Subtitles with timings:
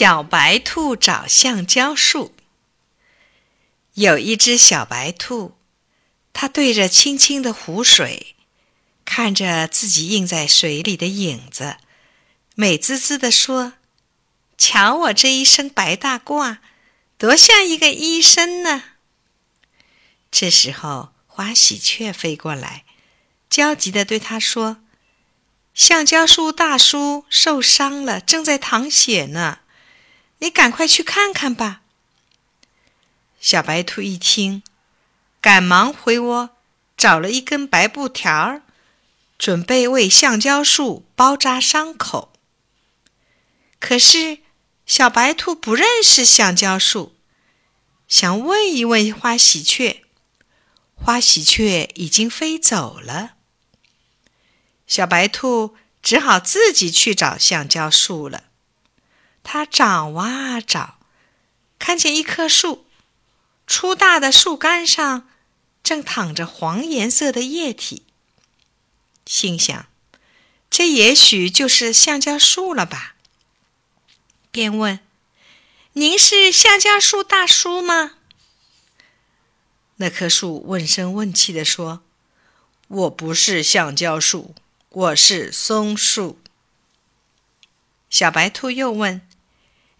[0.00, 2.34] 小白兔找橡胶树。
[3.92, 5.58] 有一只小白兔，
[6.32, 8.34] 它对着清清的湖水，
[9.04, 11.76] 看着自己映在水里的影子，
[12.54, 13.74] 美滋滋地说
[14.56, 16.56] ：“瞧我这一身白大褂，
[17.18, 18.84] 多像一个医生呢！”
[20.32, 22.86] 这时候，花喜鹊飞过来，
[23.50, 24.78] 焦急地对它说
[25.74, 29.58] ：“橡胶树大叔受伤了，正在淌血呢。”
[30.40, 31.80] 你赶快去看看吧。
[33.40, 34.62] 小白兔一听，
[35.40, 36.50] 赶忙回窝，
[36.96, 38.60] 找了一根白布条，
[39.38, 42.32] 准备为橡胶树包扎伤口。
[43.78, 44.40] 可是
[44.84, 47.14] 小白兔不认识橡胶树，
[48.06, 50.04] 想问一问花喜鹊，
[50.94, 53.36] 花喜鹊已经飞走了。
[54.86, 58.49] 小白兔只好自己去找橡胶树了。
[59.42, 60.98] 他找啊找，
[61.78, 62.86] 看见一棵树，
[63.66, 65.28] 粗大的树干上
[65.82, 68.04] 正淌着黄颜色的液体。
[69.26, 69.86] 心想：
[70.70, 73.16] 这也许就是橡胶树了吧？
[74.52, 75.00] 便问
[75.94, 78.16] ：“您是橡胶树大叔吗？”
[79.96, 82.02] 那棵树问声问气地说
[82.88, 84.54] ：“我不是橡胶树，
[84.88, 86.40] 我是松树。”
[88.10, 89.26] 小白兔又问。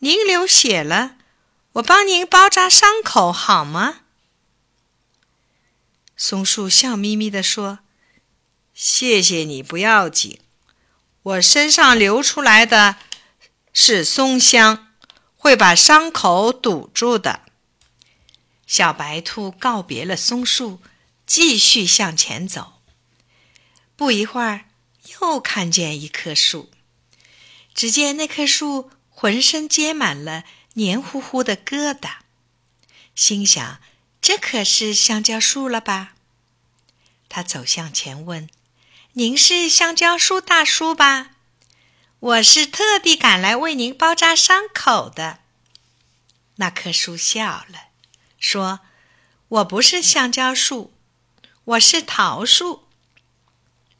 [0.00, 1.16] 您流血了，
[1.72, 4.02] 我帮您包扎伤口好吗？
[6.16, 7.80] 松树笑眯眯地说
[8.72, 10.40] ：“谢谢你，不要紧。
[11.22, 12.96] 我身上流出来的
[13.72, 14.94] 是松香，
[15.36, 17.42] 会把伤口堵住的。”
[18.68, 20.80] 小白兔告别了松树，
[21.26, 22.74] 继续向前走。
[23.96, 24.66] 不一会儿，
[25.20, 26.70] 又看见一棵树，
[27.74, 28.92] 只见那棵树。
[29.20, 32.18] 浑身结满了黏糊糊的疙瘩，
[33.16, 33.80] 心想：
[34.20, 36.12] 这可是香蕉树了吧？
[37.28, 38.48] 他走向前问
[39.14, 41.32] ：“您是香蕉树大叔吧？
[42.20, 45.40] 我是特地赶来为您包扎伤口的。”
[46.54, 47.88] 那棵树笑了，
[48.38, 48.78] 说
[49.48, 50.92] ：“我不是香蕉树，
[51.64, 52.84] 我是桃树。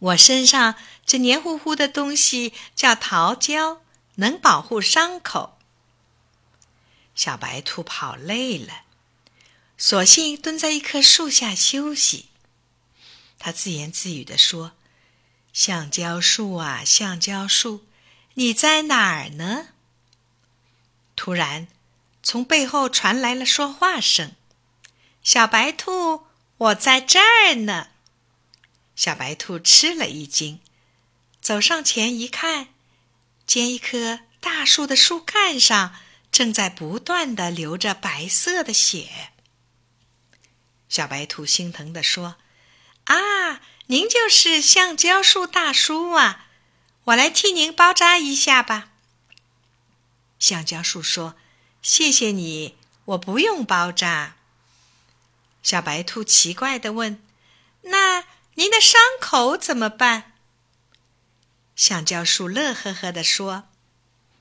[0.00, 0.74] 我身上
[1.06, 3.80] 这黏糊糊的东西叫桃胶。”
[4.16, 5.58] 能保护伤口。
[7.14, 8.82] 小白兔跑累了，
[9.78, 12.30] 索性蹲在一棵树下休息。
[13.38, 14.72] 他自言自语地说
[15.52, 17.86] ：“橡胶树啊，橡胶树，
[18.34, 19.68] 你在哪儿呢？”
[21.14, 21.68] 突然，
[22.22, 24.34] 从背后传来了说话声
[25.22, 26.26] ：“小白兔，
[26.56, 27.90] 我在这儿呢。”
[28.96, 30.60] 小白兔吃了一惊，
[31.40, 32.73] 走上前一看。
[33.46, 35.94] 见一棵大树的树干上
[36.32, 39.30] 正在不断的流着白色的血，
[40.88, 42.36] 小白兔心疼地说
[43.04, 46.46] ：“啊，您就是橡胶树大叔啊！
[47.04, 48.90] 我来替您包扎一下吧。”
[50.40, 51.36] 橡胶树说
[51.80, 54.36] ：“谢谢你，我不用包扎。”
[55.62, 57.22] 小白兔奇怪地问
[57.82, 58.24] ：“那
[58.54, 60.32] 您的伤口怎么办？”
[61.86, 63.64] 橡胶树乐呵呵地说：“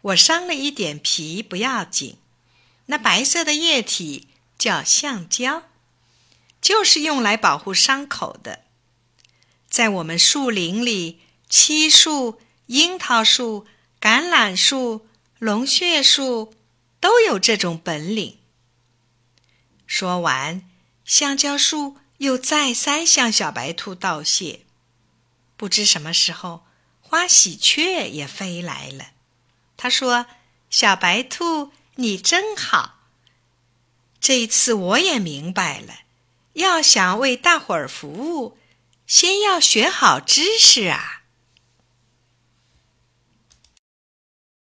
[0.00, 2.16] 我伤了一点皮，不要紧。
[2.86, 5.64] 那白色的液体叫橡胶，
[6.62, 8.62] 就是用来保护伤口的。
[9.68, 13.66] 在我们树林里，漆树、樱桃树、
[14.00, 15.06] 橄榄树、
[15.38, 16.54] 龙血树
[17.00, 18.38] 都有这种本领。”
[19.86, 20.66] 说完，
[21.04, 24.60] 橡胶树又再三向小白兔道谢。
[25.58, 26.62] 不知什么时候。
[27.08, 29.10] 花喜鹊也飞来了，
[29.76, 30.26] 他说
[30.68, 32.96] ：“小白兔，你真好。
[34.20, 36.00] 这一次我也明白了，
[36.54, 38.58] 要想为大伙儿服务，
[39.06, 41.22] 先要学好知识啊。”